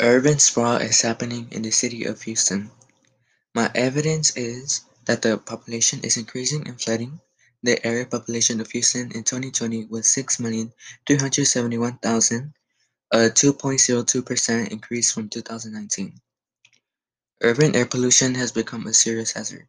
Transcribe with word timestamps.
Urban 0.00 0.38
sprawl 0.38 0.76
is 0.76 1.00
happening 1.00 1.48
in 1.50 1.62
the 1.62 1.72
city 1.72 2.04
of 2.04 2.22
Houston. 2.22 2.70
My 3.52 3.68
evidence 3.74 4.36
is 4.36 4.82
that 5.06 5.22
the 5.22 5.38
population 5.38 6.04
is 6.04 6.16
increasing 6.16 6.68
and 6.68 6.80
flooding. 6.80 7.20
The 7.64 7.84
area 7.84 8.06
population 8.06 8.60
of 8.60 8.70
Houston 8.70 9.10
in 9.10 9.24
2020 9.24 9.86
was 9.86 10.06
6,371,000, 10.06 12.52
a 13.10 13.18
2.02% 13.18 14.68
increase 14.68 15.10
from 15.10 15.28
2019. 15.28 16.20
Urban 17.42 17.74
air 17.74 17.86
pollution 17.86 18.36
has 18.36 18.52
become 18.52 18.86
a 18.86 18.94
serious 18.94 19.32
hazard. 19.32 19.66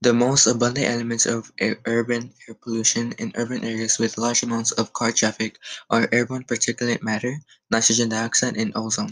The 0.00 0.14
most 0.14 0.48
abundant 0.48 0.88
elements 0.88 1.26
of 1.26 1.52
urban 1.86 2.34
air 2.48 2.54
pollution 2.54 3.12
in 3.12 3.30
urban 3.36 3.62
areas 3.62 4.00
with 4.00 4.18
large 4.18 4.42
amounts 4.42 4.72
of 4.72 4.92
car 4.92 5.12
traffic 5.12 5.60
are 5.90 6.08
airborne 6.10 6.42
particulate 6.42 7.02
matter, 7.02 7.38
nitrogen 7.70 8.08
dioxide, 8.08 8.56
and 8.56 8.72
ozone. 8.74 9.10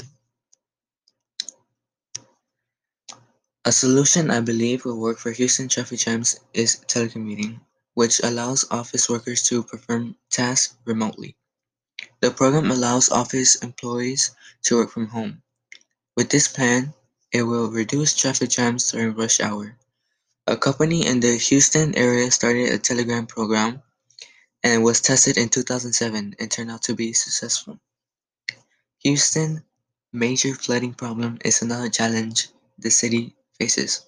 A 3.67 3.73
solution 3.73 4.31
I 4.31 4.39
believe 4.39 4.85
will 4.85 5.01
work 5.01 5.19
for 5.19 5.33
Houston 5.33 5.67
traffic 5.67 5.99
jams 5.99 6.39
is 6.55 6.77
telecommuting, 6.87 7.59
which 7.95 8.21
allows 8.23 8.65
office 8.71 9.09
workers 9.09 9.43
to 9.49 9.65
perform 9.65 10.15
tasks 10.31 10.77
remotely. 10.85 11.35
The 12.21 12.31
program 12.31 12.71
allows 12.71 13.09
office 13.09 13.57
employees 13.57 14.31
to 14.67 14.77
work 14.77 14.93
from 14.93 15.09
home. 15.09 15.43
With 16.17 16.31
this 16.31 16.47
plan, 16.47 16.95
it 17.33 17.43
will 17.43 17.69
reduce 17.69 18.15
traffic 18.15 18.51
jams 18.51 18.93
during 18.93 19.17
rush 19.17 19.41
hour. 19.41 19.77
A 20.47 20.57
company 20.57 21.05
in 21.05 21.19
the 21.19 21.37
Houston 21.37 21.93
area 21.97 22.31
started 22.31 22.71
a 22.71 22.79
Telegram 22.79 23.27
program 23.27 23.83
and 24.63 24.85
was 24.85 25.01
tested 25.01 25.37
in 25.37 25.49
2007 25.49 26.37
and 26.39 26.51
turned 26.53 26.71
out 26.71 26.83
to 26.83 26.95
be 26.95 27.13
successful. 27.13 27.81
Houston 29.01 29.65
major 30.13 30.55
flooding 30.55 30.95
problem 30.95 31.39
is 31.45 31.63
another 31.63 31.89
challenge 31.89 32.47
the 32.79 32.91
city 32.91 33.35
faces. 33.59 34.07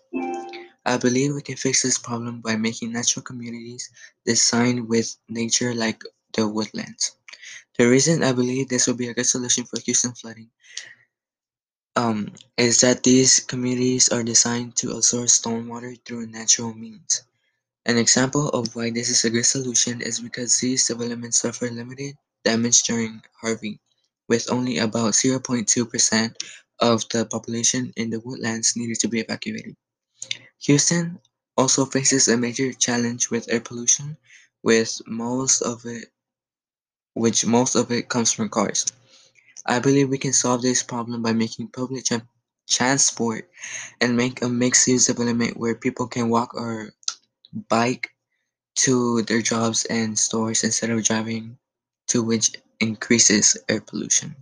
I 0.84 0.96
believe 0.96 1.34
we 1.34 1.42
can 1.42 1.56
fix 1.56 1.82
this 1.82 1.98
problem 1.98 2.40
by 2.40 2.56
making 2.56 2.92
natural 2.92 3.22
communities 3.22 3.90
designed 4.24 4.88
with 4.88 5.16
nature 5.28 5.74
like 5.74 6.02
the 6.34 6.48
woodlands. 6.48 7.16
The 7.76 7.88
reason 7.88 8.22
I 8.22 8.32
believe 8.32 8.68
this 8.68 8.86
will 8.86 8.94
be 8.94 9.08
a 9.08 9.14
good 9.14 9.26
solution 9.26 9.64
for 9.64 9.78
Houston 9.80 10.12
flooding 10.14 10.50
um, 11.96 12.32
is 12.56 12.80
that 12.80 13.02
these 13.02 13.40
communities 13.40 14.08
are 14.08 14.22
designed 14.22 14.76
to 14.76 14.92
absorb 14.92 15.26
stormwater 15.26 15.98
through 16.04 16.26
natural 16.26 16.72
means. 16.72 17.22
An 17.86 17.98
example 17.98 18.48
of 18.50 18.74
why 18.76 18.90
this 18.90 19.08
is 19.08 19.24
a 19.24 19.30
good 19.30 19.46
solution 19.46 20.00
is 20.00 20.20
because 20.20 20.58
these 20.58 20.86
developments 20.86 21.40
suffer 21.40 21.68
limited 21.68 22.16
damage 22.44 22.82
during 22.84 23.20
Harvey, 23.40 23.80
with 24.28 24.50
only 24.52 24.78
about 24.78 25.14
0.2% 25.14 26.34
of 26.80 27.08
the 27.10 27.26
population 27.26 27.92
in 27.96 28.10
the 28.10 28.20
woodlands 28.20 28.76
needed 28.76 28.98
to 29.00 29.08
be 29.08 29.20
evacuated. 29.20 29.76
Houston 30.60 31.20
also 31.56 31.84
faces 31.86 32.28
a 32.28 32.36
major 32.36 32.72
challenge 32.72 33.30
with 33.30 33.48
air 33.50 33.60
pollution, 33.60 34.16
with 34.62 35.00
most 35.06 35.62
of 35.62 35.84
it 35.86 36.12
which 37.14 37.44
most 37.44 37.74
of 37.74 37.90
it 37.90 38.08
comes 38.08 38.32
from 38.32 38.48
cars. 38.48 38.86
I 39.66 39.78
believe 39.80 40.08
we 40.08 40.18
can 40.18 40.32
solve 40.32 40.62
this 40.62 40.82
problem 40.82 41.22
by 41.22 41.32
making 41.32 41.68
public 41.68 42.04
tra 42.06 42.26
transport 42.68 43.50
and 44.00 44.16
make 44.16 44.42
a 44.42 44.48
mixed-use 44.48 45.06
development 45.06 45.56
where 45.56 45.74
people 45.74 46.06
can 46.06 46.28
walk 46.28 46.54
or 46.54 46.92
bike 47.68 48.10
to 48.76 49.22
their 49.22 49.42
jobs 49.42 49.84
and 49.86 50.18
stores 50.18 50.64
instead 50.64 50.90
of 50.90 51.04
driving 51.04 51.58
to 52.08 52.22
which 52.22 52.52
increases 52.80 53.56
air 53.68 53.80
pollution. 53.80 54.36